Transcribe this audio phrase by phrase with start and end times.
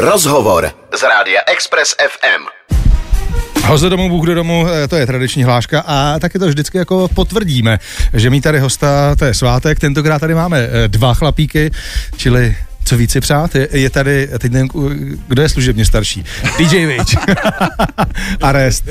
[0.00, 2.46] Rozhovor z rádia Express FM.
[3.64, 7.08] Hoze domů, Bůh do domu, eh, to je tradiční hláška a taky to vždycky jako
[7.14, 7.78] potvrdíme,
[8.14, 11.70] že mít tady hosta, to je svátek, tentokrát tady máme eh, dva chlapíky,
[12.16, 12.56] čili
[12.88, 14.68] co víc si přát, je, je tady, teď nevím,
[15.28, 16.24] kdo je služebně starší,
[16.58, 17.14] DJ Witch,
[18.40, 18.84] Arrest.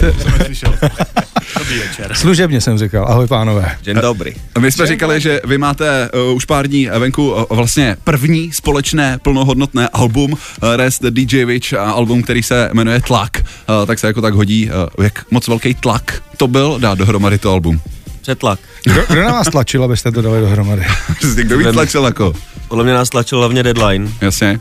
[1.60, 2.14] Dobrý večer.
[2.14, 3.78] Služebně jsem říkal, ahoj pánové.
[3.82, 4.36] Dzień dobry.
[4.60, 9.20] My jsme říkali, že vy máte uh, už pár dní venku uh, vlastně první společné
[9.22, 10.38] plnohodnotné album uh,
[10.76, 13.38] Rest DJ Witch a album, který se jmenuje Tlak.
[13.38, 17.38] Uh, tak se jako tak hodí, uh, jak moc velký tlak to byl dát dohromady
[17.38, 17.82] to album.
[18.28, 18.60] Přetlak.
[18.84, 20.86] Kdo, kdo na vás tlačil, abyste to dali dohromady?
[21.36, 22.34] Kdo víc tlačil jako?
[22.68, 24.60] Podle mě nás tlačil hlavně deadline Jasně.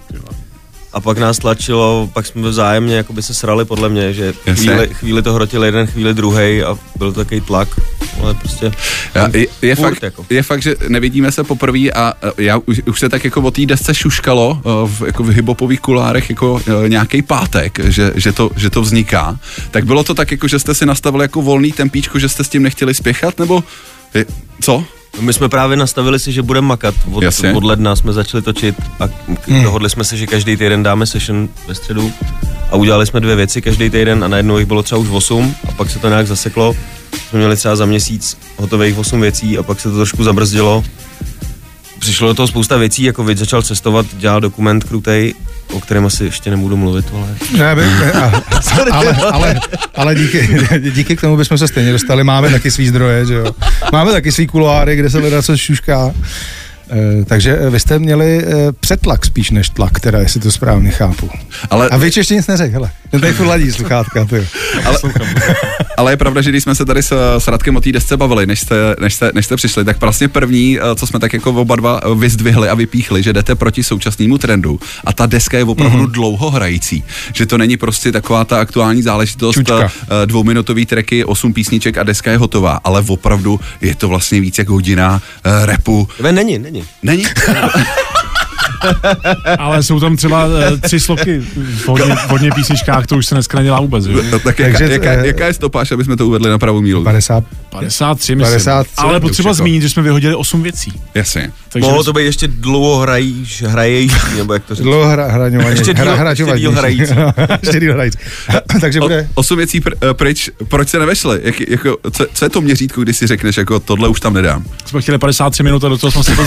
[0.92, 4.66] a pak nás tlačilo, pak jsme vzájemně jako by se srali podle mě, že Jasně.
[4.66, 7.68] chvíli, chvíli to hrotil jeden, chvíli druhý a byl to takový tlak,
[8.22, 8.72] ale prostě
[9.14, 10.26] Já, je, je, furt fakt, jako.
[10.30, 13.50] je fakt, že nevidíme se poprvé a uh, já už, už se tak jako o
[13.50, 18.32] té desce šuškalo uh, v, jako v hiphopových kulárech jako uh, nějaký pátek, že, že,
[18.32, 19.38] to, že to vzniká.
[19.70, 22.48] Tak bylo to tak jako, že jste si nastavili jako volný tempíčko, že jste s
[22.48, 23.64] tím nechtěli spěchat, nebo
[24.14, 24.24] je,
[24.60, 24.84] co?
[25.20, 26.94] My jsme právě nastavili si, že budeme makat.
[27.12, 27.52] Od, Jasně.
[27.52, 29.08] od ledna jsme začali točit a
[29.48, 29.62] hmm.
[29.62, 32.12] dohodli jsme se, že každý týden dáme session ve středu
[32.70, 35.72] a udělali jsme dvě věci každý týden a najednou jich bylo třeba už 8 a
[35.72, 36.76] pak se to nějak zaseklo.
[37.28, 40.84] Jsme měli třeba za měsíc hotových 8 věcí a pak se to trošku zabrzdilo.
[41.98, 45.34] Přišlo do toho spousta věcí, jako Vid začal cestovat, dělal dokument krutej,
[45.72, 47.26] o kterém asi ještě nebudu mluvit, ale...
[47.58, 48.42] Ne, by, ne, a,
[48.92, 49.60] ale, ale,
[49.94, 50.48] ale díky,
[50.94, 52.24] díky k tomu bychom se stejně dostali.
[52.24, 53.52] Máme taky svý zdroje, že jo.
[53.92, 56.12] Máme taky svý kuloáry, kde se lidé co šušká.
[56.90, 61.30] E, takže vy jste měli e, přetlak spíš než tlak, teda, jestli to správně chápu.
[61.70, 62.90] Ale, A vy ještě nic neřekl, hele.
[63.10, 64.48] Ten tady furt ladí sluchátka, ty.
[64.84, 64.98] ale,
[65.96, 68.46] ale je pravda, že když jsme se tady s, s Radkem o té desce bavili,
[68.46, 71.50] než jste, než, jste, než jste přišli, tak vlastně první, eh, co jsme tak jako
[71.50, 75.64] oba dva eh, vyzdvihli a vypíchli, že jdete proti současnému trendu a ta deska je
[75.64, 76.10] opravdu mm-hmm.
[76.10, 79.82] dlouho hrající, že to není prostě taková ta aktuální záležitost, Čučka.
[79.82, 84.58] eh, dvouminutový tracky, osm písniček a deska je hotová, ale opravdu je to vlastně víc
[84.58, 85.22] jak hodina
[85.64, 86.08] repu.
[86.22, 86.84] Ne, není, není.
[87.02, 87.24] Není?
[89.58, 91.38] Ale jsou tam třeba eh, tři sloky
[91.76, 94.04] v hodně, v hodně písničkách, to už se dneska nedělá vůbec.
[94.04, 94.12] Že?
[94.30, 96.80] No, tak jaká, Takže, jaká, eh, jaká je stopáž, aby jsme to uvedli na pravou
[96.80, 97.04] míru?
[97.04, 97.44] 50.
[97.70, 98.54] 53, myslím.
[98.54, 100.92] 53, Ale potřeba zmínit, že jsme vyhodili 8 věcí.
[101.14, 101.52] Jasně.
[101.68, 104.84] Takže Mohlo to být ještě dlouho hrajíš, hrajejíš, nebo jak to říct.
[104.84, 105.70] Dlouho hra, hraňovaně.
[105.70, 107.14] Ještě díl- hra, ještě díl hrající.
[107.62, 108.18] ještě díl hrající.
[108.80, 109.28] Takže O, bude...
[109.34, 111.40] osm věcí pr, eh, pryč, proč se nevešly?
[111.42, 114.64] Jak, jako, co, co, je to měřítko, když si řekneš, jako tohle už tam nedám?
[114.86, 116.44] jsme chtěli 53 minut a do toho jsme se to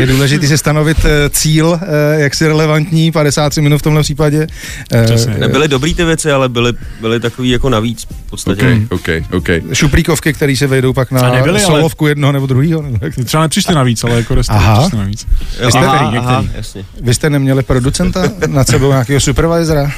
[0.00, 4.46] Je důležité si stanovit eh, cíl, eh, jak si relevantní, 53 minut v tomhle případě.
[4.92, 5.34] Eh, Přesně.
[5.38, 8.80] Nebyly dobrý ty věci, ale byly, byly takový jako navíc v podstatě.
[8.90, 9.48] OK, OK, OK.
[9.72, 12.82] Šuplíkovky, které se vejdou pak na nebyly, ale- solovku jednoho nebo druhého.
[12.82, 12.98] Nebo?
[13.24, 14.88] Třeba nepřišli navíc, ale jako rest Aha.
[14.96, 15.26] navíc.
[15.60, 16.18] Jo, Některý, aha, některý.
[16.26, 16.84] aha, jasně.
[17.00, 19.92] Vy jste neměli producenta nad sebou nějakého supervisora?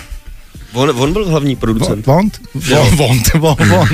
[0.72, 2.06] On, on byl hlavní producent.
[2.06, 2.40] Vont?
[2.96, 3.88] Vont, vont, vont.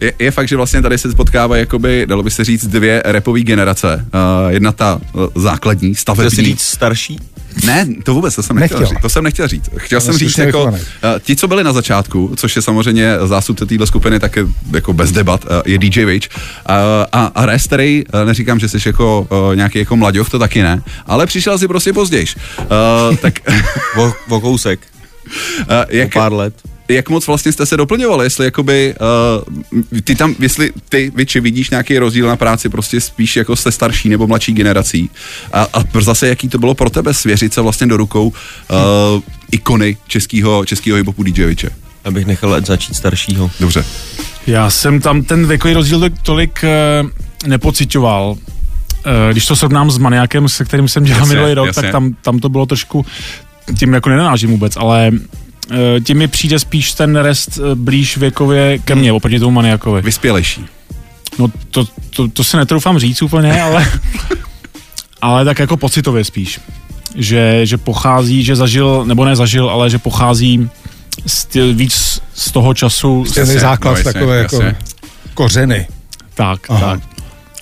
[0.00, 3.40] Je, je fakt, že vlastně tady se spotkávají, jakoby, dalo by se říct, dvě repové
[3.40, 4.04] generace.
[4.14, 6.44] Uh, jedna ta uh, základní, Chtěl si stavební.
[6.44, 7.18] říct starší?
[7.66, 8.94] Ne, to vůbec, to jsem nechtěl, Nechtěl.
[8.96, 9.02] říct.
[9.02, 9.70] To jsem nechtěl říct.
[9.76, 10.78] Chtěl jsem jsi říct, jako, uh,
[11.22, 15.12] ti, co byli na začátku, což je samozřejmě zásudce téhle skupiny, tak je jako bez
[15.12, 16.28] debat, uh, je DJ Witch.
[16.36, 16.74] Uh,
[17.12, 20.62] a, a Rest, který, uh, neříkám, že jsi jako uh, nějaký jako mladěch, to taky
[20.62, 22.26] ne, ale přišel si prostě později.
[22.58, 23.34] Uh, tak
[23.96, 24.80] O, o kousek,
[25.88, 26.54] jak, o pár let.
[26.88, 28.94] jak moc vlastně jste se doplňovali, jestli jakoby,
[29.82, 33.72] uh, ty tam, jestli ty, Viči, vidíš nějaký rozdíl na práci prostě spíš jako se
[33.72, 35.10] starší nebo mladší generací
[35.52, 38.34] a, a zase jaký to bylo pro tebe svěřit se vlastně do rukou uh,
[39.52, 41.70] ikony českého českého hiphopu DJ Viče.
[42.04, 43.50] Abych nechal ať začít staršího.
[43.60, 43.84] Dobře.
[44.46, 47.10] Já jsem tam ten věkový rozdíl tolik, tolik uh,
[47.48, 48.30] nepocitoval.
[48.30, 51.82] Uh, když to srovnám s Maniakem, se kterým jsem dělal Jasně, minulý rok, jasně.
[51.82, 53.06] tak tam, tam to bylo trošku,
[53.78, 55.10] tím jako nenanážím vůbec, ale
[55.70, 60.02] uh, tím mi přijde spíš ten rest uh, blíž věkově ke mně, oproti tomu Maniakovi.
[60.02, 60.66] Vyspělejší.
[61.38, 61.84] No to,
[62.16, 63.86] to, to si netroufám říct úplně, ale,
[65.22, 66.60] ale tak jako pocitově spíš.
[67.16, 70.70] Že, že pochází, že zažil, nebo ne zažil, ale že pochází
[71.26, 73.24] z, tě- víc z toho času.
[73.34, 74.76] Ten Jasně, základ no, jasně, takové jako jasně.
[75.34, 75.86] kořeny.
[76.34, 76.80] Tak, Aha.
[76.80, 77.00] tak.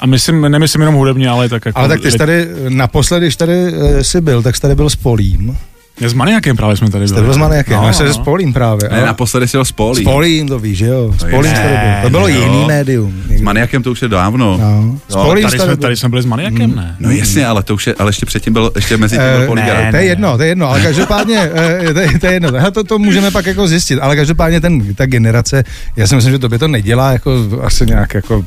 [0.00, 1.78] A myslím, nemyslím jenom hudebně, ale tak jako...
[1.78, 4.90] Ale tak ty jsi tady, naposledy, když tady eh, jsi byl, tak jsi tady byl
[4.90, 5.56] s Polím.
[6.00, 7.24] S Maniakem právě jsme tady Jste byli.
[7.24, 8.12] byl s Maniakem, No, no, no.
[8.14, 8.88] s Polím právě.
[8.88, 10.02] Ne, ale- naposledy si ho spolí.
[10.02, 11.14] S Polím, to víš, že jo?
[11.18, 12.02] S Polím jsi tady byl.
[12.02, 12.42] To bylo Ne, jo.
[12.42, 13.22] jiný médium.
[13.36, 14.56] S Maniakem to už je dávno.
[14.60, 14.98] No.
[15.08, 16.96] S No, Polím tady, jsi jsme, tady jsme byli s Maniakem, ne?
[17.00, 19.76] No jasně, ale to už je, ale ještě předtím byl, ještě mezi tím byl Poligar.
[19.84, 22.50] ne, To je jedno, to je jedno, ale každopádně, eh, to je, to je jedno,
[22.72, 25.64] to, to můžeme pak jako zjistit, ale každopádně ten, ta generace,
[25.96, 27.32] já si myslím, že to by to nedělá jako
[27.62, 28.44] asi nějak jako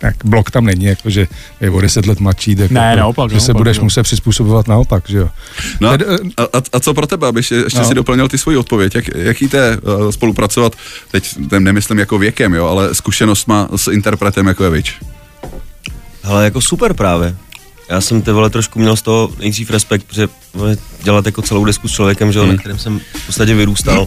[0.00, 1.26] Tak blok tam není, jako že
[1.60, 3.84] je o 10 let mladší, tak Ne, jako, naopak, že se naopak, budeš jo.
[3.84, 5.28] muset přizpůsobovat naopak, že jo.
[5.80, 7.84] No a, eh, a, a co pro tebe, abych ještě No.
[7.84, 10.76] si doplnil ty svoji odpověď, jak, jak jíte uh, spolupracovat,
[11.10, 14.98] teďtem nemyslím jako věkem, jo, ale zkušenostma s interpretem jako je Vič.
[16.24, 17.36] Ale jako super právě.
[17.90, 20.28] Já jsem ty vole trošku měl z toho nejdřív respekt, protože
[21.02, 24.06] dělat jako celou desku s člověkem, že, jo, na kterém jsem v podstatě vyrůstal.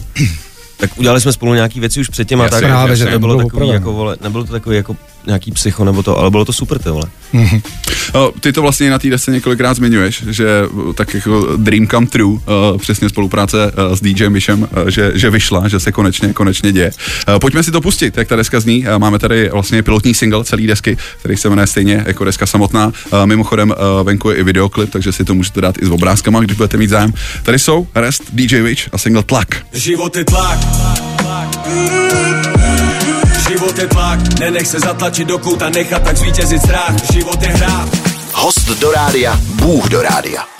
[0.76, 2.62] tak udělali jsme spolu nějaký věci už předtím a tak.
[2.62, 4.96] právě, že to nebylo bylo takový, jako, vole, nebylo to takový jako
[5.26, 7.04] nějaký psycho nebo to, ale bylo to super ty vole.
[8.12, 10.46] O, Ty to vlastně na té desce několikrát zmiňuješ, že
[10.94, 12.40] tak jako Dream Come True, uh,
[12.78, 16.90] přesně spolupráce uh, s DJem Vishem, uh, že, že vyšla, že se konečně, konečně děje.
[17.28, 18.86] Uh, Pojďme si to pustit, jak ta deska zní.
[18.86, 22.86] Uh, Máme tady vlastně pilotní single celé desky, který se jmenuje stejně jako deska samotná.
[22.86, 26.40] Uh, Mimochodem uh, venku je i videoklip, takže si to můžete dát i s obrázkama,
[26.40, 27.12] když budete mít zájem.
[27.42, 29.66] Tady jsou Rest, DJ Witch a single Tlak.
[29.72, 30.58] Život je tlak
[33.48, 37.12] Život je tlak, nenech se zatlačit do kouta, nechat tak zvítězit strach.
[37.12, 37.88] Život je hra,
[38.32, 40.51] Host do rádia, Bůh do rádia.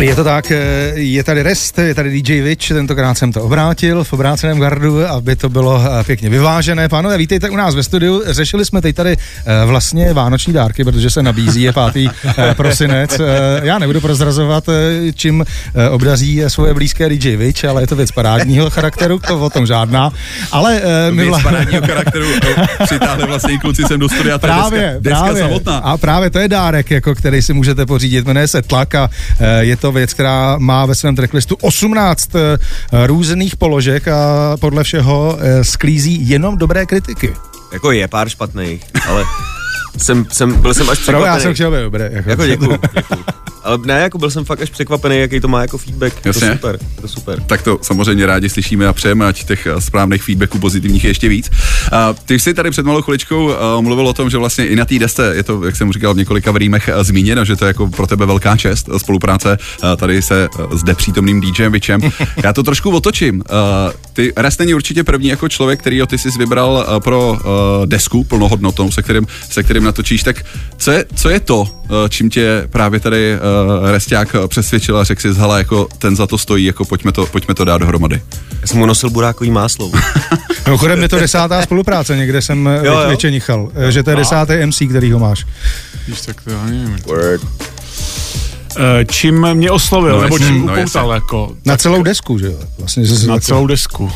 [0.00, 0.56] Je to tak, eh,
[0.94, 5.36] je tady Rest, je tady DJ Witch, tentokrát jsem to obrátil v obráceném gardu, aby
[5.36, 6.88] to bylo eh, pěkně vyvážené.
[6.88, 8.22] Pánové, vítejte u nás ve studiu.
[8.26, 9.16] Řešili jsme teď tady eh,
[9.66, 12.10] vlastně vánoční dárky, protože se nabízí, je 5.
[12.38, 13.20] eh, prosinec.
[13.62, 14.64] Já nebudu prozrazovat,
[15.14, 15.44] čím
[15.90, 20.12] obdaří svoje blízké DJ Witch, ale je to věc parádního charakteru, to o tom žádná.
[20.52, 22.26] Ale my Věc vla- parádního charakteru
[22.84, 24.38] přitáhli vlastně i kluci sem do studia.
[24.38, 25.42] to je Právě, deska, deska právě.
[25.42, 25.76] samotná.
[25.78, 28.26] A právě to je dárek, jako, který si můžete pořídit.
[28.26, 29.10] Jmenuje se Tlak a
[29.60, 32.58] je to věc, která má ve svém tracklistu 18 eh,
[33.06, 37.34] různých položek a podle všeho eh, sklízí jenom dobré kritiky.
[37.72, 39.24] Jako je pár špatných, ale
[39.98, 41.54] jsem, jsem, byl jsem až Pro já jsem překvapený.
[41.54, 42.10] chtěl být dobré.
[42.12, 43.24] Jako, Jako děkuju, děkuju.
[43.66, 46.14] Ale ne, jako byl jsem fakt až překvapený, jaký to má jako feedback.
[46.16, 46.52] Je to Jasně.
[46.52, 47.42] super, je to super.
[47.42, 51.28] Tak to samozřejmě rádi slyšíme a přejeme, ať těch eh, správných feedbacků pozitivních je ještě
[51.28, 51.50] víc.
[51.92, 54.84] A ty jsi tady před malou chviličkou uh, mluvil o tom, že vlastně i na
[54.84, 57.68] té desce je to, jak jsem říkal, v několika rýmech uh, zmíněno, že to je
[57.68, 59.58] jako pro tebe velká čest spolupráce
[59.96, 62.00] tady se zde přítomným DJem Vičem.
[62.44, 63.42] Já to trošku otočím.
[64.12, 67.38] Ty Rest není určitě první jako člověk, který ty jsi vybral pro
[67.84, 70.22] desku plnohodnotnou, se kterým, se kterým natočíš.
[70.22, 70.44] Tak
[70.76, 71.68] co je, co je to,
[72.08, 73.34] čím tě právě tady
[73.82, 77.26] uh, Resták přesvědčil a řekl si, hele, jako ten za to stojí, jako pojďme to,
[77.26, 78.22] pojďme to dát dohromady.
[78.60, 79.90] Já jsem mu nosil burákový máslo.
[80.66, 83.10] Mimochodem je to desátá spolupráce, někde jsem Jo, jo, jo.
[83.10, 85.46] vyčenichal, eh, že to je desátý MC, který ho máš.
[86.08, 86.96] Víš, tak to já nevím.
[87.06, 87.42] Word.
[88.78, 92.46] Eh, Čím mě oslovil, No no, nebo čím no upoutal, jako Na celou desku, že
[92.46, 92.58] jo?
[92.78, 94.04] Vlastně, že na takhle- celou desku.
[94.04, 94.12] Uh,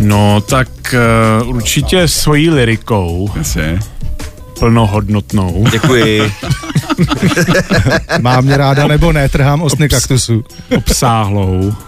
[0.00, 0.68] no, tak
[1.42, 3.78] uh, určitě svojí lirikou, Jasně.
[4.60, 6.32] Plnohodnotnou, Děkuji.
[8.20, 10.44] Má mě ráda nebo ne, trhám ostny kaktusu.
[10.76, 11.74] obsáhlou.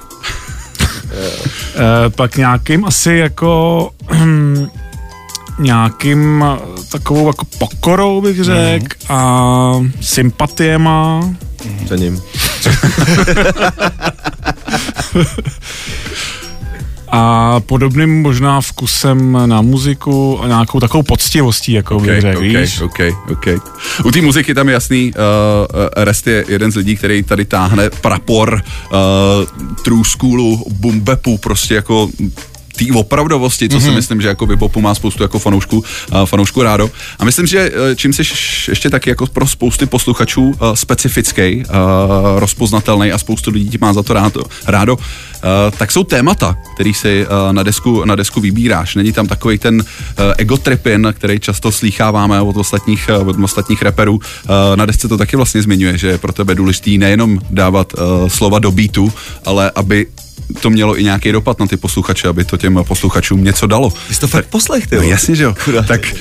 [1.74, 4.66] Eh, pak nějakým asi jako hm,
[5.58, 6.58] nějakým eh,
[6.92, 11.20] takovou jako pokorou bych řekl a sympatiema.
[11.88, 12.22] Cením.
[17.14, 22.80] a podobným možná vkusem na muziku a nějakou takovou poctivostí, jako bych řekl, okay, víš?
[22.80, 23.58] okay, okay.
[24.04, 27.90] U té muziky tam je jasný, uh, Rest je jeden z lidí, který tady táhne
[27.90, 28.62] prapor
[28.92, 28.98] uh,
[29.84, 32.08] true schoolu, bumbepu, prostě jako
[32.86, 33.84] té opravdovosti, co mm-hmm.
[33.84, 35.84] si myslím, že jako popu má spoustu jako fanoušků,
[36.24, 36.90] fanoušků rádo.
[37.18, 38.22] A myslím, že uh, čím jsi
[38.68, 44.02] ještě taky jako pro spousty posluchačů uh, specifický, uh, rozpoznatelný a spoustu lidí má za
[44.02, 44.98] to rádo, rádo
[45.78, 48.94] tak jsou témata, který si na, desku, na desku vybíráš.
[48.94, 49.84] Není tam takový ten
[50.36, 54.20] ego tripin, který často slýcháváme od ostatních, od ostatních reperů.
[54.74, 57.92] Na desce to taky vlastně zmiňuje, že je pro tebe důležitý nejenom dávat
[58.28, 59.12] slova do beatu,
[59.44, 60.06] ale aby
[60.60, 63.92] to mělo i nějaký dopad na ty posluchače, aby to těm posluchačům něco dalo.
[64.10, 65.54] Jsi to fakt poslech, ty No jasně, že jo.
[65.58, 65.86] Chudák.
[65.86, 66.14] Tak,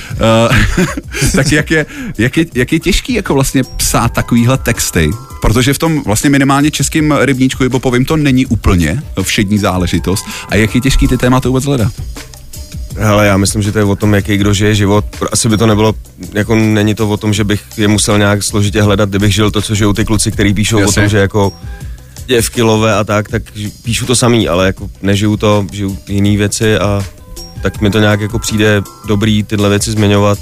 [0.78, 0.86] uh,
[1.36, 1.86] tak jak, je,
[2.18, 5.10] jak, je, jak je těžký jako vlastně psát takovýhle texty,
[5.42, 10.74] protože v tom vlastně minimálně českým rybníčku hibopovým to není úplně všední záležitost a jak
[10.74, 11.92] je těžký ty témata vůbec hledat.
[12.98, 15.04] Hele, já myslím, že to je o tom, jaký kdo žije život.
[15.32, 15.94] Asi by to nebylo,
[16.32, 19.62] jako není to o tom, že bych je musel nějak složitě hledat, kdybych žil to,
[19.62, 20.90] co žijou ty kluci, kteří píšou Jasně.
[20.90, 21.52] o tom, že jako
[22.26, 23.42] děvky love a tak, tak
[23.82, 27.04] píšu to samý, ale jako nežiju to, žiju jiný věci a
[27.62, 30.38] tak mi to nějak jako přijde dobrý tyhle věci zmiňovat.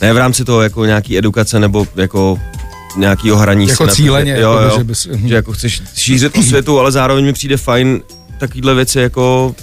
[0.00, 2.38] Ne v rámci toho jako nějaký edukace nebo jako
[2.96, 6.42] nějakýho hraní Jako cíleně, že, jo, jako, jo, že bys- že jako chceš šířit o
[6.42, 8.00] světu, ale zároveň mi přijde fajn
[8.38, 9.54] takovýhle věci jako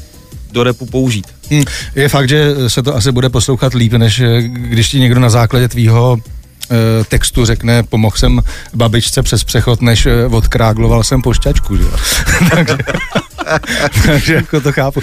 [0.51, 1.25] do repu použít.
[1.51, 1.63] Hm,
[1.95, 5.29] Je fakt, že se to asi bude poslouchat líp, než eh, když ti někdo na
[5.29, 6.17] základě tvýho
[7.09, 8.41] textu řekne, pomohl jsem
[8.73, 11.91] babičce přes přechod, než eh, odkrágloval jsem pošťačku, že jo.
[12.49, 12.77] Takže,
[14.05, 15.01] Takže jako to chápu.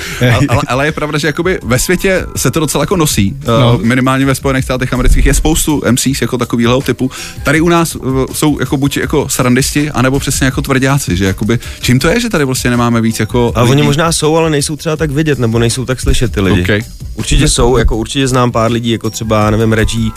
[0.49, 3.37] ale, ale, je pravda, že jakoby ve světě se to docela jako nosí.
[3.47, 3.61] No.
[3.61, 3.79] No.
[3.83, 7.11] Minimálně ve Spojených státech amerických je spoustu MCs jako takovýhle typu.
[7.43, 7.97] Tady u nás
[8.33, 12.29] jsou jako buď jako srandisti, anebo přesně jako tvrdáci, že jakoby, čím to je, že
[12.29, 15.59] tady vlastně nemáme víc jako A oni možná jsou, ale nejsou třeba tak vidět, nebo
[15.59, 16.63] nejsou tak slyšet ty lidi.
[16.63, 16.83] Okay.
[17.15, 20.11] Určitě jsou, jako určitě znám pár lidí, jako třeba, nevím, Reggie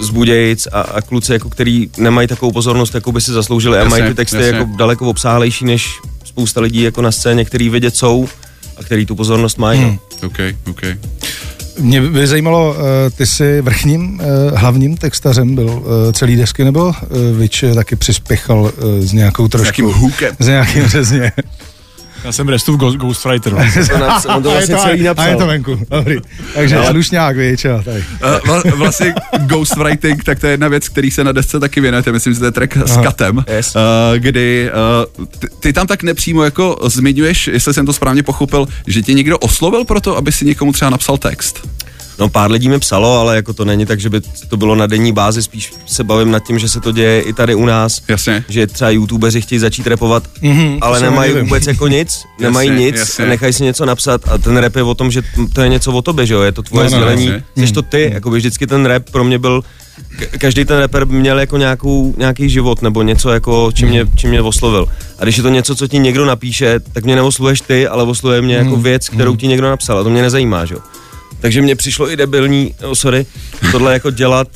[0.00, 3.80] z Budějic a, a kluci, jako který nemají takovou pozornost, jako by si zasloužili a
[3.80, 4.58] Jasně, mají ty texty jasně.
[4.58, 8.28] jako daleko obsáhlejší než spousta lidí jako na scéně, který vidět jsou
[8.76, 9.80] a který tu pozornost mají.
[9.80, 9.98] Hmm.
[10.26, 10.38] OK,
[10.70, 10.82] OK.
[11.78, 16.92] Mě by zajímalo, eh, ty jsi vrchním eh, hlavním textařem byl eh, celý desky, nebo
[17.38, 19.82] Vič taky přispěchal s nějakou trošku...
[19.82, 20.36] nějakým hookem.
[20.38, 21.32] S nějakým přesně.
[22.24, 23.54] Já jsem Restův Ghost, Ghostwriter.
[23.54, 23.82] vlastně.
[24.22, 26.16] To on to A je vlastně celý a je to venku, dobrý.
[26.54, 27.82] Takže Ale- slušňák, Vič, jo.
[27.86, 29.14] Uh, vla- vlastně
[29.46, 32.44] ghostwriting, tak to je jedna věc, který se na desce taky věnujete, myslím, že to
[32.44, 33.74] je track s Katem, Yes.
[33.76, 33.82] uh,
[34.18, 34.70] kdy
[35.18, 39.12] uh, ty, ty tam tak nepřímo jako zmiňuješ, jestli jsem to správně pochopil, že tě
[39.14, 41.68] někdo oslovil pro to, aby si někomu třeba napsal text.
[42.22, 44.86] No pár lidí mi psalo, ale jako to není tak, že by to bylo na
[44.86, 48.00] denní bázi, spíš se bavím nad tím, že se to děje i tady u nás.
[48.08, 48.44] Jasně.
[48.48, 51.44] Že třeba youtubeři chtějí začít repovat, Mhm, mm-hmm, ale nemají nedivím.
[51.48, 53.24] vůbec jako nic, nemají Jasně, nic jasně.
[53.24, 55.92] a nechají si něco napsat a ten rap je o tom, že to je něco
[55.92, 58.30] o tobě, že jo, je to tvoje No, no, sdělení, no, jsi to ty, jako
[58.30, 59.62] by vždycky ten rap pro mě byl,
[60.18, 64.30] ka- každý ten rapper měl jako nějakou, nějaký život nebo něco jako, čím mě, čím
[64.30, 64.86] mě oslovil.
[65.18, 68.42] A když je to něco, co ti někdo napíše, tak mě neoslovuješ ty, ale oslovuje
[68.42, 70.80] mě jako věc, kterou ti někdo napsal a to mě nezajímá, že jo.
[71.42, 73.26] Takže mně přišlo i debilní, oh, sorry,
[73.72, 74.48] tohle jako dělat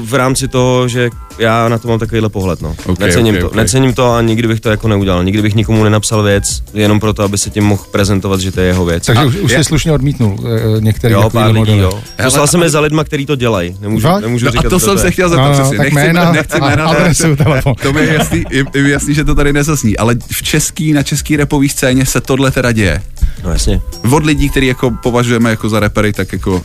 [0.00, 2.76] v rámci toho, že já na to mám takovýhle pohled, no.
[2.86, 3.54] Ok, Necením ok, to, ok.
[3.54, 5.24] necením to a nikdy bych to jako neudělal.
[5.24, 8.66] Nikdy bych nikomu nenapsal věc, jenom proto, aby se tím mohl prezentovat, že to je
[8.66, 9.06] jeho věc.
[9.06, 11.78] Takže už, už jsi slušně odmítnul eh, některý jo, pár lidí, modely.
[11.78, 12.00] jo.
[12.24, 13.76] Poslal jsem je za lidma, který to dělají.
[13.80, 14.22] Nemůžu, Fakt?
[14.22, 15.78] nemůžu No, říkat, a to kdo jsem se chtěl zeptat No, no, přesně.
[15.78, 17.74] Nechci, jména, nechci a- jména, adresu, ne, telefon.
[17.82, 21.02] To mi je jasný, je, je jasný, že to tady nezasní, ale v český, na
[21.02, 23.02] český repový scéně se tohle teda děje.
[23.44, 23.80] No jasně.
[24.12, 26.62] Od lidí, který jako považujeme jako za repery, tak jako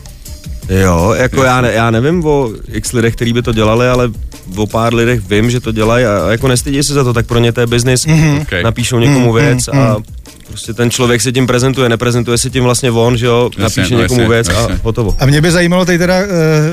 [0.68, 4.10] Jo, jako já, ne, já nevím o x lidech, kteří by to dělali, ale
[4.56, 7.26] o pár lidech vím, že to dělají a, a jako nestydí se za to, tak
[7.26, 8.06] pro ně to je business.
[8.06, 8.42] Mm-hmm.
[8.42, 8.62] Okay.
[8.62, 9.96] Napíšou někomu věc a
[10.48, 13.94] prostě ten člověk se tím prezentuje, neprezentuje se tím vlastně on, že jo, Jasně, napíše
[13.94, 14.78] no někomu jasně, věc a jasně.
[14.82, 15.16] hotovo.
[15.18, 16.14] A mě by zajímalo tady teda...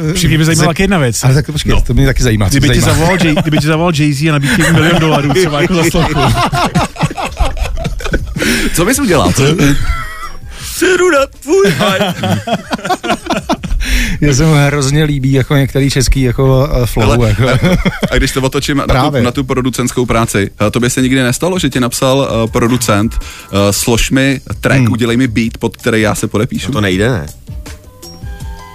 [0.07, 1.23] Uh, Všichni by zajímala taky jedna věc.
[1.23, 1.81] Ale tak počkej, no.
[1.81, 2.49] to mě taky zajímá.
[2.49, 5.83] Kdyby ti, zavolal Jay, kdyby ti zavolal Jay-Z a nabídl milion dolarů třeba jako za
[5.83, 6.19] sloku.
[8.75, 9.33] Co bys udělal?
[10.75, 11.73] Sedu na tvůj
[14.22, 17.12] Mně se mu hrozně líbí jako některý český jako uh, flow.
[17.12, 17.68] Hele, jako.
[18.12, 21.24] A když to otočím na tu, na tu producentskou práci, eh, to by se nikdy
[21.24, 24.92] nestalo, že ti napsal uh, producent, uh, slož mi track, hmm.
[24.92, 26.68] udělej mi beat, pod který já se podepíšu.
[26.68, 27.25] No to nejde, ne?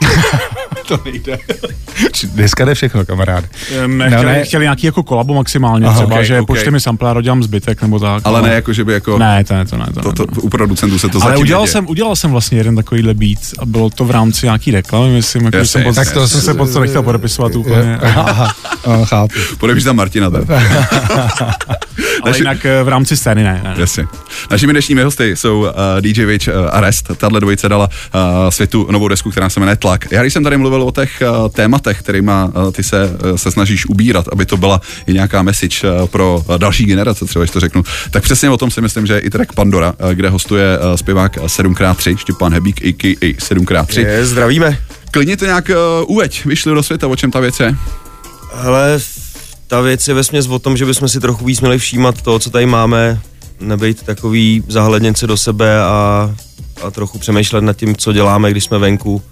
[0.90, 1.38] to nejde.
[2.34, 3.44] Dneska jde všechno, kamarád.
[3.78, 4.44] Ehm, No, chtěli, ne.
[4.44, 6.46] chtěli nějaký jako kolabo maximálně, Aha, třeba, ok, že ok.
[6.46, 8.22] pošli mi sampler a zbytek nebo tak.
[8.24, 9.18] Ale ne jako, že by jako...
[9.18, 9.86] Ne, to ne, to ne.
[9.94, 11.72] To, To, ne, to, u producentů se to ale zatím udělal neděje.
[11.72, 15.44] jsem, udělal jsem vlastně jeden takovýhle beat a bylo to v rámci nějaký reklamy, myslím,
[15.44, 17.98] jako, jsem, pod, tak to jsem se pod to nechtěl podepisovat úplně.
[18.02, 18.22] Aha,
[18.84, 19.34] aha, chápu.
[19.58, 20.30] Podepíš tam Martina.
[20.30, 20.44] Tak.
[22.22, 23.60] Ale jinak eh, v rámci scény ne.
[23.64, 23.74] ne.
[23.78, 24.06] Jasně.
[24.50, 25.66] Našimi dnešními hosty jsou uh,
[26.00, 27.10] DJ Witch uh, a Rest.
[27.16, 28.20] Tahle dvojice dala uh,
[28.50, 30.12] světu novou desku, která se jmenuje Tlak.
[30.12, 33.50] Já když jsem tady mluvil o těch uh, tématech, kterýma uh, ty se, uh, se
[33.50, 37.82] snažíš ubírat, aby to byla i nějaká message pro další generace, třeba když to řeknu,
[38.10, 42.16] tak přesně o tom si myslím, že je i track Pandora, kde hostuje zpěvák 7x3,
[42.16, 43.32] Štěpán Hebík, a.k.a.
[43.32, 44.00] 7x3.
[44.00, 44.78] Je, zdravíme.
[45.10, 47.74] Klidně to nějak uh, uveď, vyšli do světa, o čem ta věc je.
[48.54, 48.98] Ale
[49.66, 52.50] ta věc je vesměs o tom, že bychom si trochu víc měli všímat toho, co
[52.50, 53.20] tady máme,
[53.60, 56.30] nebejt takový zahledněnci do sebe a,
[56.82, 59.22] a trochu přemýšlet nad tím, co děláme, když jsme venku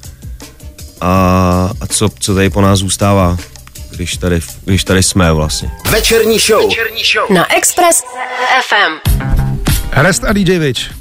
[1.00, 3.36] a, a co, co tady po nás zůstává,
[3.90, 5.70] když tady, když tady jsme vlastně.
[5.90, 6.72] Večerní show.
[7.30, 8.02] Na Express
[8.68, 9.12] FM.
[9.92, 10.97] Rest a DJ Witch.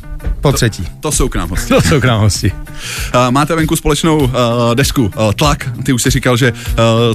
[0.51, 0.88] Po třetí.
[1.00, 1.74] To jsou k nám hosti.
[1.74, 2.51] To jsou k nám hosti.
[2.51, 4.32] Uh, máte venku společnou uh,
[4.74, 5.70] desku uh, Tlak.
[5.84, 6.58] Ty už si říkal, že uh,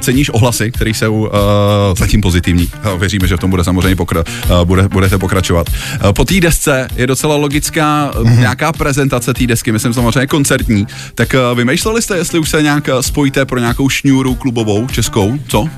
[0.01, 1.29] ceníš ohlasy, které jsou uh,
[1.99, 2.71] zatím pozitivní.
[2.93, 5.67] Uh, věříme, že v tom bude samozřejmě pokra- uh, bude, budete pokračovat.
[6.05, 8.39] Uh, po té desce je docela logická mm-hmm.
[8.39, 10.87] nějaká prezentace té desky, myslím samozřejmě koncertní.
[11.15, 15.39] Tak uh, vymýšleli jste, jestli už se nějak spojíte pro nějakou šňůru klubovou českou?
[15.49, 15.69] Co?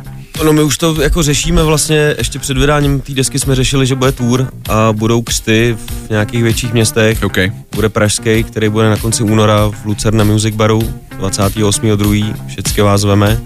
[0.43, 3.95] No my už to jako řešíme vlastně, ještě před vydáním té desky jsme řešili, že
[3.95, 5.77] bude tour a budou křty
[6.07, 7.23] v nějakých větších městech.
[7.23, 7.37] OK.
[7.75, 10.81] Bude pražský, který bude na konci února v Lucerna Music Baru
[11.21, 12.35] 28.2.
[12.47, 13.41] Všechny vás veme.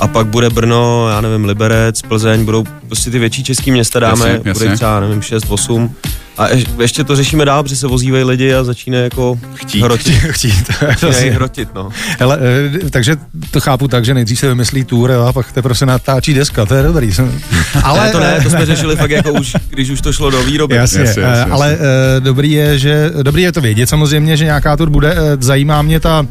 [0.00, 4.20] A pak bude Brno, já nevím, Liberec, Plzeň, budou prostě ty větší český města dáme,
[4.28, 4.66] Jasně, bude jasně.
[4.66, 5.94] jich třeba, nevím, 6, 8.
[6.38, 9.82] A ješ- ještě to řešíme dál, protože se vozívají lidi a začíná jako Chtít.
[9.82, 10.14] hrotit.
[10.30, 10.70] Chtít.
[11.00, 11.88] Začínají hrotit, no.
[12.20, 12.38] Hele,
[12.84, 13.16] eh, takže
[13.50, 16.74] to chápu tak, že nejdřív se vymyslí tour a pak teprve se natáčí deska, to
[16.74, 17.10] je dobrý.
[17.82, 20.30] Ale Ale ne, to ne, to jsme řešili fakt jako už, když už to šlo
[20.30, 20.74] do výroby.
[20.76, 24.44] Jasně, Jasně, jasně, jasně, ale uh, dobrý je, že dobrý je to vědět samozřejmě, že
[24.44, 25.16] nějaká tour bude.
[25.40, 26.26] Zajímá mě ta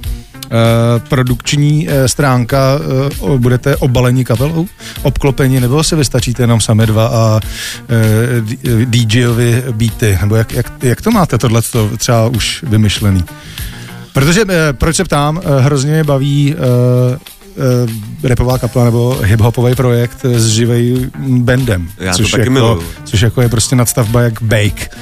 [1.10, 2.80] produkční uh, stránka,
[3.20, 4.68] uh, budete obalení kapelou,
[5.02, 7.40] obklopení, nebo se vystačíte jenom sami dva a
[8.86, 11.62] DJovi beaty, nebo jak, jak, jak to máte tohle
[11.98, 13.24] třeba už vymyšlený?
[14.14, 14.42] Protože,
[14.72, 16.62] proč se ptám, hrozně mě baví uh,
[18.24, 21.90] repová kapela nebo hip-hopový projekt s živej bandem.
[22.00, 22.84] Já to což taky jako, miluju.
[23.04, 24.98] Což jako je prostě nadstavba jak Bake.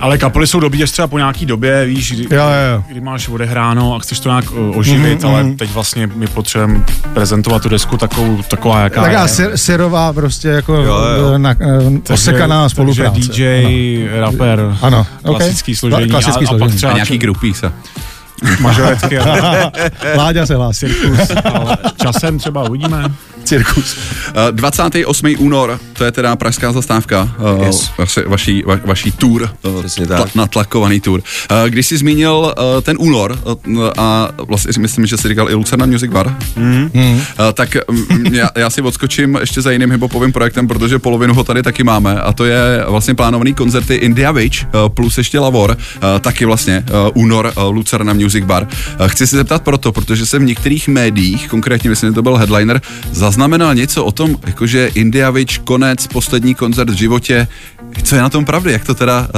[0.00, 2.42] Ale kapely jsou dobrý až třeba po nějaký době, víš, kdy, Jo,
[2.74, 5.56] jo, kdy máš odehráno a chceš to nějak oživit, Mhm, ale mhm.
[5.56, 6.84] teď vlastně my potřebujeme
[7.14, 9.58] prezentovat tu desku takovou, taková, jaká Taká je.
[9.58, 11.38] syrová prostě jako Jo, jo.
[11.38, 13.10] Na, Takže- osekaná spolupráce.
[13.20, 16.10] Takže DJ, rapper, Ano, klasický složení.
[16.10, 16.76] Klasický a, a pak složení.
[16.76, 17.72] třeba A nějaký grupí se.
[18.60, 19.18] mažoretky.
[20.16, 20.86] Láďa se hlásí.
[21.54, 23.04] ale časem třeba uvidíme.
[23.46, 23.96] Cirkus.
[23.96, 25.34] Uh, 28.
[25.38, 27.90] únor, to je teda pražská zastávka, uh, Yes.
[27.98, 30.34] vaši, vaší, va, vaší tour, Přesně tak.
[30.34, 31.22] natlakovaný tour.
[31.68, 33.38] Když jsi zmínil ten únor
[33.98, 36.62] a vlastně si myslím, že jsi říkal i Lucerna Music Bar, uh,
[37.54, 41.62] tak mm, já, já si odskočím ještě za jiným hiphopovým projektem, protože polovinu ho tady
[41.62, 44.58] taky máme a to je vlastně plánovaný koncerty India Witch
[44.94, 45.76] plus ještě Lavor,
[46.20, 46.84] taky vlastně
[47.14, 48.68] únor Lucerna Music Bar.
[49.06, 52.80] Chci se zeptat proto, protože jsem v některých médiích, konkrétně myslím, že to byl headliner,
[53.36, 57.48] zaznamenal něco o tom, jakože India Witch, konec, poslední koncert v životě.
[58.02, 58.72] Co je na tom pravdy?
[58.72, 59.28] Jak to teda,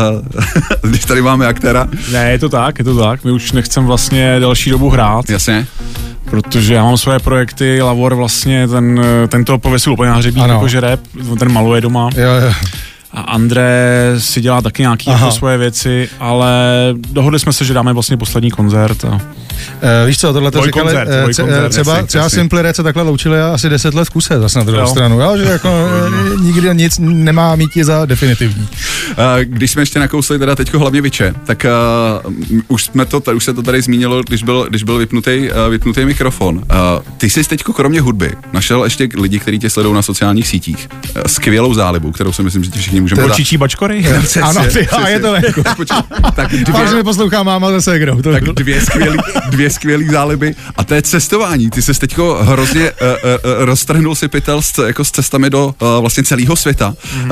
[0.82, 1.88] uh, když tady máme aktéra?
[2.12, 3.24] Ne, je to tak, je to tak.
[3.24, 5.66] My už nechcem vlastně delší dobu hrát, Jasně.
[6.24, 10.80] protože já mám svoje projekty, Lavor vlastně, ten, ten to pověsil úplně na hřebík, jakože
[10.80, 11.00] rap,
[11.38, 12.10] ten maluje doma.
[12.16, 12.52] Jo, jo.
[13.12, 16.52] A André si dělá taky nějaké jako svoje věci, ale
[17.10, 19.04] dohodli jsme se, že dáme vlastně poslední koncert.
[19.04, 19.08] A...
[19.08, 19.20] Uh,
[20.06, 22.36] víš co, tohle to říkali, eh, dvojkoncert, ce- třeba, jasně, třeba jasně.
[22.38, 24.86] Simple Red se takhle loučili asi 10 let v kuse zase na druhou Jo.
[24.86, 25.36] stranu, jo?
[25.36, 25.68] že jako
[26.36, 28.62] eh, nikdy nic nemá mít za definitivní.
[29.10, 31.66] Uh, když jsme ještě nakousli teda teďko hlavně Viče, tak
[32.24, 32.32] uh,
[32.68, 36.04] už jsme to, už se to tady zmínilo, když byl, když byl vypnutý, uh, vypnutý
[36.04, 36.56] mikrofon.
[36.56, 36.62] Uh,
[37.16, 40.88] ty jsi teďko kromě hudby našel ještě lidi, kteří tě sledují na sociálních sítích.
[41.16, 44.06] Uh, skvělou zálibu, kterou si myslím, že ti všichni můžeme Kočičí bačkory?
[44.18, 45.10] Přesně, Ano, ty, a přesně.
[45.12, 45.62] je to venku.
[45.76, 46.02] Počkej,
[46.34, 47.04] tak Dvě...
[47.04, 48.22] poslouchá máma se segrou.
[48.22, 49.18] To tak dvě skvělý,
[49.50, 50.54] dvě skvělý záliby.
[50.76, 51.70] A to je cestování.
[51.70, 55.88] Ty se teďko hrozně uh, uh, roztrhnul si pytel s, jako s cestami do uh,
[56.00, 56.94] vlastně celého světa.
[57.22, 57.28] Uh,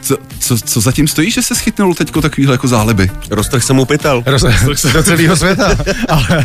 [0.00, 3.10] co, co, co zatím stojí, že se schytnul teďko takovýhle jako záliby?
[3.30, 4.22] Roztrh jsem mu pytel.
[4.26, 5.76] Roz- do celého světa.
[6.08, 6.44] Ale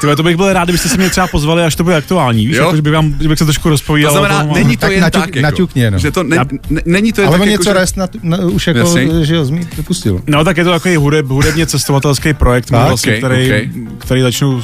[0.00, 2.56] Tyhle, to bych byl rád, kdybyste se mě třeba pozvali, až to bude aktuální, víš,
[2.56, 2.64] Jo.
[2.64, 4.12] jako, že bych, vám, že bych se trošku To rozpovídal.
[4.12, 6.00] znamená, o tom, není to Tak jen naťuk- tak, jako, naťukni jenom.
[6.00, 6.36] že to ne,
[6.70, 9.08] ne, není to jen ale tak, jako, něco že- rest na, na, už jako, Jasně.
[9.24, 10.20] že jo, zmí, vypustil.
[10.26, 13.98] No tak je to takový hudeb, hudebně cestovatelský projekt, Tak, vlastně, ok, který, ok.
[13.98, 14.60] který začnu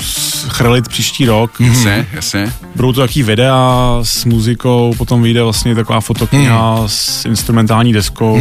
[0.48, 1.60] chrelit příští rok.
[1.60, 2.52] Jasně, jasně.
[2.76, 6.88] Budou to takový videa s muzikou, potom vyjde vlastně taková fotokniha Hmm.
[6.88, 8.40] s instrumentální deskou.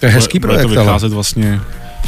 [0.00, 0.88] To je hezký Bude- Bude projekt, to ale.
[0.88, 1.60] vycházet vlastně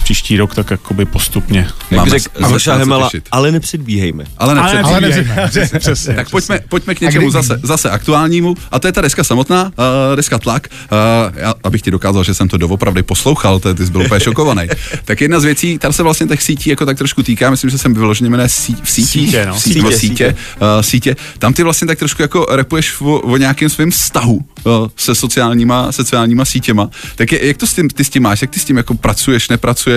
[0.05, 1.69] příští rok tak jakoby postupně.
[1.91, 4.25] Jak Máme- řekl Hemela, ale nepředbíhejme.
[4.39, 5.51] Ale nepřed, Ale nepředbíhejme.
[5.73, 6.15] ne, Přesně.
[6.15, 10.17] tak pojďme, pojďme k něčemu zase, zase aktuálnímu, a to je ta deska samotná, uh,
[10.17, 10.69] deska Tlak.
[10.93, 14.21] Uh, já, abych ti dokázal, že jsem to doopravdy poslouchal, to, ty jsi byl úplně
[14.21, 14.69] šokovaný.
[15.05, 17.79] tak jedna z věcí, ta se vlastně těch sítí jako tak trošku týká, myslím, že
[17.79, 19.61] jsem vyloženě jmenuje sí, v sítích, Sítě, no.
[19.61, 21.17] sítě, Sítě, sítě, sítě, uh, sítě.
[21.39, 25.93] Tam ty vlastně tak trošku jako repuješ o, o nějakém svém vztahu uh, se sociálníma,
[25.93, 26.91] sociálníma sítěma.
[27.17, 28.95] Tak je, jak to s tím, ty s tím máš, jak ty s tím jako
[28.95, 29.94] pracuješ, nepracuješ?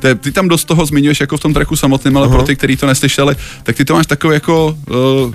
[0.00, 2.32] To je, ty tam dost toho zmiňuješ jako v tom tracku samotném, ale uh-huh.
[2.32, 5.34] pro ty, kteří to neslyšeli, tak ty to máš takový jako uh,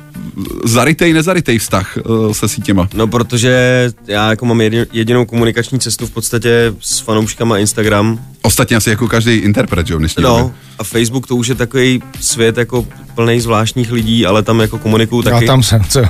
[0.63, 2.89] zarytej, nezarytej vztah uh, se sítěma.
[2.93, 8.19] No, protože já jako mám jedin, jedinou komunikační cestu v podstatě s fanouškama Instagram.
[8.41, 10.43] Ostatně asi jako každý interpret, že jo, dnešní době.
[10.43, 14.77] No, a Facebook to už je takový svět jako plný zvláštních lidí, ale tam jako
[14.77, 15.45] komunikuju Já taky.
[15.45, 16.03] tam jsem, co?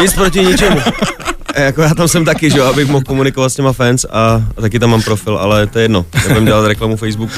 [0.00, 0.80] Nic proti ničemu.
[1.54, 4.42] A jako já tam jsem taky, že jo, abych mohl komunikovat s těma fans a,
[4.56, 6.06] a taky tam mám profil, ale to je jedno.
[6.22, 7.32] Nebudem dělat reklamu Facebooku.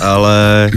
[0.00, 0.70] Ale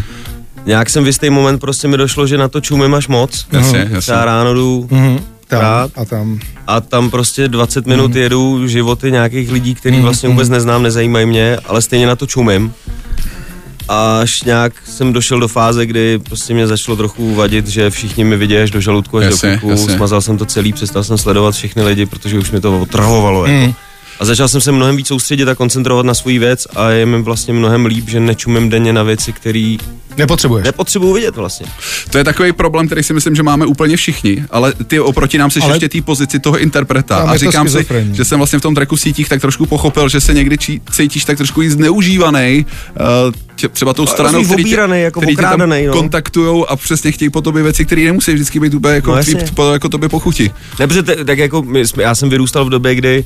[0.66, 3.46] nějak jsem v jistý moment prostě mi došlo, že na to čumím až moc.
[3.52, 4.00] Jasně, jasně.
[4.02, 5.92] Třeba ráno jdu Mhm, tam, Rád.
[5.96, 6.40] a tam.
[6.68, 11.26] a tam prostě 20 minut jedu životy nějakých lidí, který Mhm, vlastně vůbec neznám, nezajímají
[11.26, 12.74] mě, ale stejně na to čumím.
[13.90, 18.38] Až nějak jsem došel do fáze, kdy prostě mě začalo trochu vadit, že všichni mi
[18.38, 19.96] vidí až do žaludku, až Jasně, do jasně.
[19.96, 23.46] Smazal jsem to celý, přestal jsem sledovat všechny lidi, protože už mi to otrhovalo.
[23.46, 23.76] Jako.
[24.20, 27.22] A začal jsem se mnohem víc soustředit a koncentrovat na svou věc a je mi
[27.22, 29.78] vlastně mnohem líp, že nečumím denně na věci, které
[30.18, 30.66] Nepotřebuješ.
[30.66, 31.68] nepotřebuji vidět vlastně.
[32.12, 35.52] To je takový problém, který si myslím, že máme úplně všichni, ale ty oproti nám
[35.52, 37.18] seš Ale- ještě té pozici toho interpreta.
[37.18, 40.34] A říkám si, že jsem vlastně v tom tracku sítích tak trošku pochopil, že se
[40.34, 42.66] někdy či, cítíš tak trošku i zneužívaný,
[43.26, 45.92] uh, tě, třeba tou stranou, který, tě, jako který tě tam no.
[45.92, 49.36] kontaktujou a přesně chtějí po tobě věci, které nemusí vždycky být úplně jako, No, tvý,
[49.54, 50.52] po, jako tobě pochutí.
[50.80, 53.26] Ne, protože te, tak jako my já jsem vyrůstal v době, kdy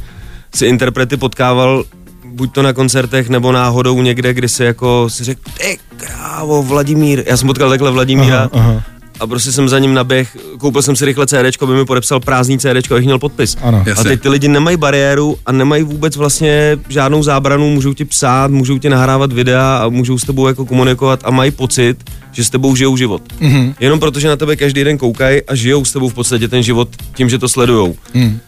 [0.56, 1.84] si interprety potkával
[2.26, 7.24] buď to na koncertech, nebo náhodou někde, kdy si jako si řekl, ty krávo, Vladimír.
[7.26, 8.84] Já jsem potkal takhle Vladimíra Aha, aha.
[9.20, 12.60] a prostě jsem za ním naběh, koupil jsem si rychle CD, aby mi podepsal prázdný
[12.60, 13.58] CD, abych měl podpis.
[13.62, 13.86] Ano.
[13.98, 18.52] A teď ty lidi nemají bariéru a nemají vůbec vlastně žádnou zábranu, můžou ti psát,
[18.52, 22.50] můžou ti nahrávat videa a můžou s tebou jako komunikovat a mají pocit, že s
[22.50, 23.22] tebou žijou život.
[23.40, 23.52] Mhm.
[23.52, 23.76] Mm-hmm.
[23.80, 26.90] Jenom protože na tebe každý den koukají a žijou s tebou v podstatě ten život
[27.16, 27.96] tím, že to sledujou.
[28.14, 28.40] Hmm.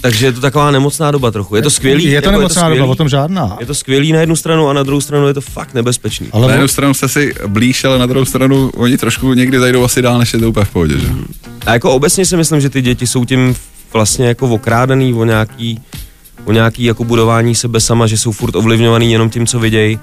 [0.00, 1.56] Takže je to taková nemocná doba trochu.
[1.56, 2.04] Je to skvělý.
[2.04, 2.90] Je to jako nemocná doba, skvělý.
[2.90, 3.56] o tom žádná.
[3.60, 6.26] Je to skvělý na jednu stranu a na druhou stranu je to fakt nebezpečný.
[6.26, 9.84] Na Ale jednu stranu jste si blíž, ale na druhou stranu oni trošku někdy zajdou
[9.84, 11.08] asi dál, než je to úplně v pohodě, že?
[11.66, 13.54] A jako obecně si myslím, že ty děti jsou tím
[13.92, 15.80] vlastně jako okrádaný o nějaký,
[16.44, 19.98] o nějaký jako budování sebe sama, že jsou furt ovlivňovaný jenom tím, co vidějí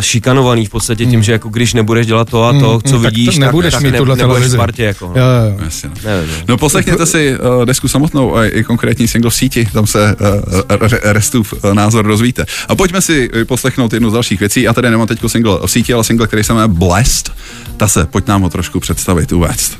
[0.00, 3.02] šikanovaný v podstatě tím, že jako když nebudeš dělat to a to, Hmm, co hmm,
[3.02, 5.06] tak vidíš, to nebudeš tak, mít tak tuhle nebudeš v partě, jako.
[5.06, 5.22] no.
[5.22, 5.64] jo, jo.
[5.64, 5.94] Jasně, no.
[6.04, 6.58] Nevím, no.
[6.58, 11.52] Poslechněte si uh, desku samotnou a i konkrétní single v síti, tam se uh, Restův
[11.52, 12.46] uh, názor dozvíte.
[12.68, 14.62] A pojďme si poslechnout jednu z dalších věcí.
[14.62, 17.32] Já tady nemám teď single v síti, ale single, který se jmenuje Blessed.
[17.76, 19.78] Ta se, pojď nám ho trošku představit, uvést.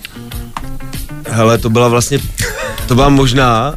[1.31, 2.19] Hele, to byla vlastně,
[2.87, 3.75] to byla možná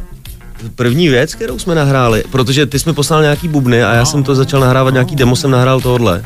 [0.74, 4.22] první věc, kterou jsme nahráli, protože ty jsi mi poslal nějaký bubny a já jsem
[4.22, 6.22] to začal nahrávat, nějaký demo jsem nahrál tohle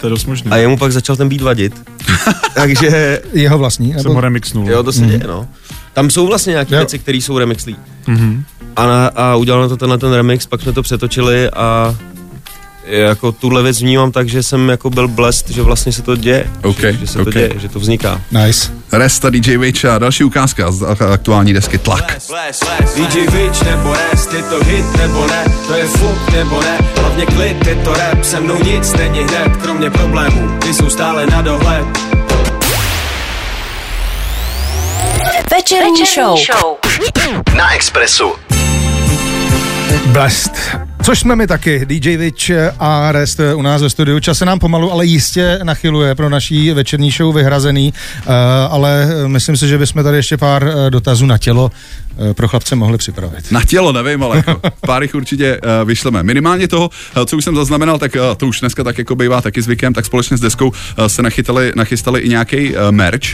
[0.00, 0.50] To je dost možný.
[0.50, 1.82] a jemu pak začal ten beat vadit.
[2.54, 3.88] Takže Jeho vlastní?
[3.92, 4.14] Jsem Nebo?
[4.14, 4.70] ho remixnul.
[4.70, 5.48] Jo, to se děje, no.
[5.92, 7.76] Tam jsou vlastně nějaké věci, které jsou remixlí.
[8.76, 11.96] A, na, a udělal to tenhle ten remix, pak jsme to přetočili a
[12.86, 16.50] jako tuhle věc vnímám tak, že jsem jako byl blest, že vlastně se to děje.
[16.62, 17.24] OK, že, že se OK.
[17.24, 18.20] to děje, že to vzniká.
[18.30, 18.72] Nice.
[18.92, 22.18] Resta DJ Witch a další ukázka z aktuální desky Tlak.
[22.96, 27.26] DJ Witch nebo Rest, je to hit nebo ne, to je fuk nebo ne, hlavně
[27.26, 31.42] klid, je to rap, se mnou nic není hned, kromě problémů, ty jsou stále na
[31.42, 31.84] dohled.
[35.50, 36.38] Večerní show.
[37.56, 38.32] Na Expressu.
[40.06, 40.52] Blast.
[41.04, 44.20] Což jsme my taky, DJ Witch a Rest u nás ve studiu.
[44.20, 47.92] Čas se nám pomalu, ale jistě nachyluje pro naší večerní show vyhrazený,
[48.26, 48.32] uh,
[48.70, 51.70] ale myslím si, že bychom tady ještě pár uh, dotazů na tělo
[52.16, 53.52] uh, pro chlapce mohli připravit.
[53.52, 56.22] Na tělo nevím, ale jako pár jich určitě uh, vyšleme.
[56.22, 56.90] Minimálně toho,
[57.26, 60.36] co už jsem zaznamenal, tak to už dneska tak jako bývá taky zvykem, tak společně
[60.36, 60.72] s deskou
[61.06, 63.26] se nachytali, nachystali i nějaký merch.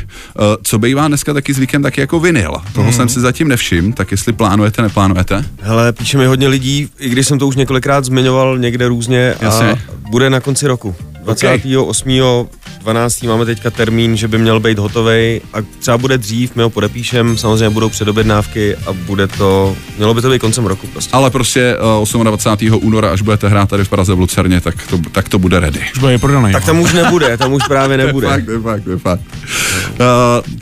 [0.62, 2.52] Co bývá dneska taky zvykem, tak jako vinyl.
[2.72, 2.92] Toho Mhm.
[2.96, 5.44] jsem si zatím nevšiml, tak jestli plánujete, neplánujete.
[5.60, 9.44] Hele, píše mi hodně lidí, i když jsem to už několikrát zmiňoval někde různě a
[9.44, 9.82] Jasně.
[10.10, 10.94] bude na konci roku.
[11.24, 12.48] 28.
[12.80, 13.22] 12.
[13.22, 17.38] máme teďka termín, že by měl být hotovej a třeba bude dřív, my ho podepíšem,
[17.38, 21.10] samozřejmě budou předobjednávky a bude to, mělo by to být koncem roku prostě.
[21.12, 21.76] Ale prostě
[22.12, 22.80] uh, 28.
[22.82, 25.80] února, až budete hrát tady v Praze v Lucerně, tak to, tak to bude ready.
[25.92, 26.52] Už bude prodaný.
[26.52, 28.28] Tak tam už nebude, tam už právě To je nebude.
[28.28, 29.20] fakt, to je fakt, to je fakt.
[29.90, 30.06] Uh,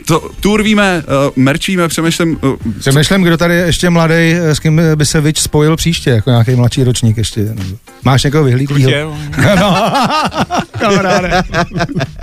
[0.05, 4.81] to, tour víme, uh, merčíme, přemýšlím, uh, Přemýšlím, kdo tady je ještě mladý, s kým
[4.95, 7.55] by se Witch spojil příště, jako nějaký mladší ročník ještě.
[8.03, 8.91] Máš někoho vyhlídlýho?
[9.59, 9.91] No,
[10.79, 11.43] kamaráde.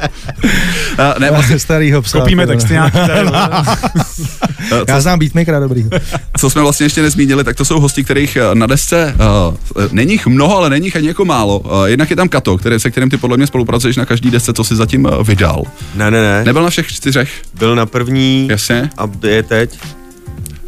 [0.03, 2.19] Uh, ne, vlastně, Starýho psa.
[2.19, 3.31] Kopíme texty nějaký tady.
[4.89, 5.91] Já znám beatmakera dobrýho.
[6.39, 9.15] co jsme vlastně ještě nezmínili, tak to jsou hosti, kterých eh, na desce
[9.77, 11.59] uh, není jich mnoho, ale není jich ani jako málo.
[11.59, 14.53] Uh, jednak je tam Kato, který, se kterým ty podle mě spolupracuješ na každý desce,
[14.53, 15.63] co si zatím uh, vydal.
[15.95, 18.91] Ne, ne, ne, Nebyl na všech čtyřech, byl na první jasně.
[18.99, 19.79] a je teď.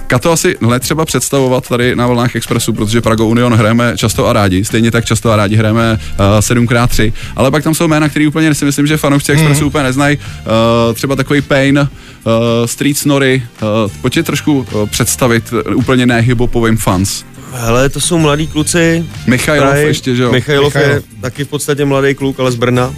[0.09, 4.65] Kato asi netřeba představovat tady na vlnách Expressu, protože Prago Union hrajeme často a rádi,
[4.65, 8.55] stejně tak často a rádi hrajeme uh, 7x3, ale pak tam jsou jména, který úplně
[8.55, 12.33] si myslím, že fanoušci Expressu úplně neznají, uh, třeba takový Pain, uh,
[12.67, 17.25] Street Snory, uh, pojďte trošku uh, představit uh, úplně ne hiphopovým fans.
[17.53, 19.05] Hele, to jsou mladí kluci.
[19.27, 19.87] Michailov Prahy.
[19.87, 20.33] ještě, že jo?
[20.33, 21.05] Michailov je Michailov.
[21.21, 22.95] taky v podstatě mladý kluk, ale z Brna.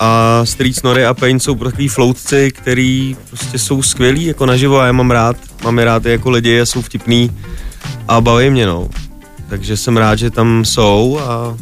[0.00, 4.86] A Street Snory a Pain jsou takový floutci, který prostě jsou skvělí jako naživo a
[4.86, 5.36] já mám rád.
[5.64, 7.30] Mám je rád jako lidi a jsou vtipný
[8.08, 8.88] a baví mě, no.
[9.48, 11.56] Takže jsem rád, že tam jsou a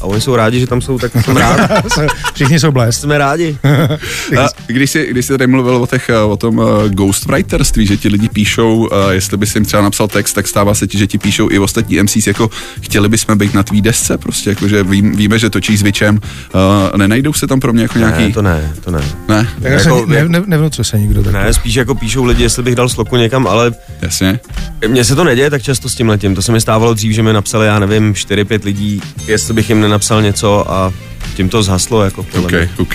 [0.00, 1.70] a oni jsou rádi, že tam jsou, tak jsem rád.
[2.34, 3.00] Všichni jsou blest.
[3.00, 3.58] Jsme rádi.
[4.40, 7.96] A když jsi, když jsi tady mluvil o, těch, eh, o tom uh, ghostwriterství, že
[7.96, 11.06] ti lidi píšou, uh, jestli bys jim třeba napsal text, tak stává se ti, že
[11.06, 15.02] ti píšou i ostatní MCs, jako chtěli bychom být na tvý desce, prostě jakože ví,
[15.02, 16.20] víme, že točíš s Vičem,
[16.54, 18.22] uh, nenajdou se tam pro mě jako nějaký...
[18.22, 19.00] Ne, to ne, to ne.
[19.28, 19.48] ne?
[19.62, 21.32] Tak Jako- jako, ne, ne, nevnucuje se nikdo tak.
[21.32, 24.40] Ne, spíš jako píšou lidi, jestli bych dal sloku někam, ale Jasně.
[24.88, 26.34] mně se to neděje tak často s tím letím.
[26.34, 29.80] To se mi stávalo dřív, že mi napsali, já nevím, 4-5 lidí, jestli bych jim
[29.90, 30.92] nenapsal něco a
[31.34, 32.04] tím to zhaslo.
[32.04, 32.70] Jako OK, mě.
[32.78, 32.94] OK.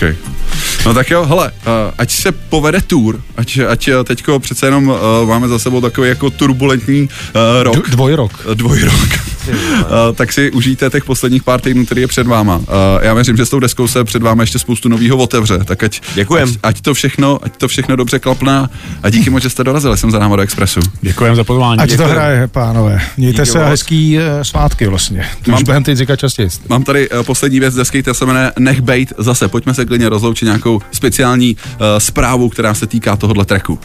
[0.86, 4.88] No tak jo, hele, uh, ať se povede tour, ať, ať eh, teďko přece jenom
[4.88, 4.96] uh,
[5.28, 7.90] máme za sebou takový jako turbulentní uh, rok.
[7.90, 8.46] Dvojrok.
[8.54, 9.35] dvojrok.
[9.48, 9.54] Uh,
[10.14, 12.56] tak si užijte těch posledních pár týdnů, který je před váma.
[12.56, 12.64] Uh,
[13.00, 16.00] já věřím, že s tou deskou se před váma ještě spoustu nového otevře, tak ať,
[16.14, 16.48] Děkujem.
[16.48, 18.68] ať, ať, to všechno, ať to všechno dobře klapne
[19.02, 20.80] a díky moc, že jste dorazili jsem za náma do Expressu.
[21.00, 21.80] Děkujeme za pozvání.
[21.80, 22.10] Ať to Děkujem.
[22.10, 23.00] hraje, pánové.
[23.16, 23.70] Mějte Díky se a moc.
[23.70, 25.26] hezký uh, svátky vlastně.
[25.42, 26.48] To Mám- už budeme teď říkat častěji.
[26.68, 29.48] Mám tady uh, poslední věc z desky, která se jmenuje Nech bejt zase.
[29.48, 33.78] Pojďme se klidně rozloučit nějakou speciální uh, zprávu, která se týká tohohle tracku.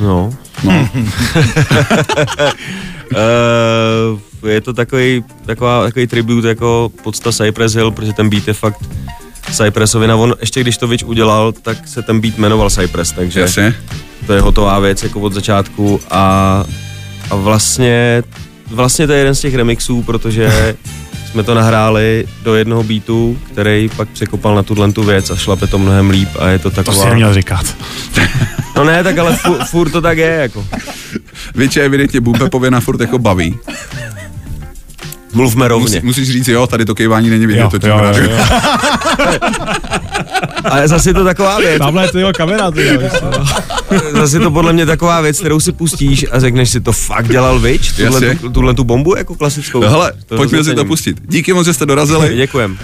[0.00, 0.34] No.
[0.64, 0.88] No.
[3.12, 8.54] Uh, je to takový, taková, takový tribut jako podsta Cypress Hill, protože ten beat je
[8.54, 8.78] fakt
[9.52, 10.16] Cypressovina.
[10.16, 13.74] On ještě když to Vič udělal, tak se ten beat jmenoval Cypress, takže Jasně.
[14.26, 16.64] to je hotová věc jako od začátku a,
[17.30, 18.22] a vlastně,
[18.66, 20.76] vlastně to je jeden z těch remixů, protože
[21.36, 25.66] jsme to nahráli do jednoho beatu, který pak překopal na tuhle tu věc a šlape
[25.66, 27.02] to mnohem líp a je to To taková...
[27.02, 27.76] si neměl říkat.
[28.76, 30.66] No ne, tak ale fu, furt to tak je, jako.
[31.54, 33.58] Viče evidentně Bumpe pověna furt jako baví.
[35.34, 35.84] Mluvme rovně.
[35.84, 37.60] Musí, musíš říct, jo, tady to kejvání není vidět.
[37.60, 38.38] Jo, to jo, jo, jo.
[40.64, 41.78] Ale zase je to taková věc.
[41.78, 43.00] Tamhle je to jeho kamera, ty jo?
[44.12, 47.28] Zase je to podle mě taková věc, kterou si pustíš a řekneš si, to fakt
[47.28, 47.92] dělal Vič?
[47.92, 49.80] Tuhle, tu, tuhle tu bombu jako klasickou.
[49.80, 51.16] Hele, To pojďme si to pustit.
[51.28, 52.36] Díky moc, že jste dorazili.
[52.36, 52.78] Děkujem.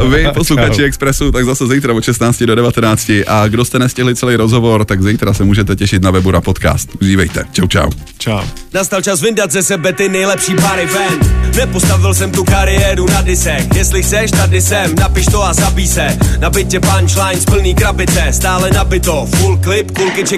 [0.00, 3.10] Uh, vy, posluchači Expressu, tak zase zítra od 16 do 19.
[3.26, 6.90] A kdo jste nestihli celý rozhovor, tak zítra se můžete těšit na webu na podcast.
[7.02, 7.44] Užívejte.
[7.52, 7.90] Čau, čau.
[8.18, 8.40] Čau.
[8.74, 11.18] Nastal čas vyndat ze sebe ty nejlepší pary ven
[11.56, 16.18] Nepostavil jsem tu kariéru na disek Jestli chceš, tady jsem, napiš to a zabij se
[16.40, 20.24] Na bytě punchline z plný krabice Stále nabito, full clip, kulky